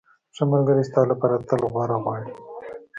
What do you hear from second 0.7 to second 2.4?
ستا لپاره تل غوره غواړي.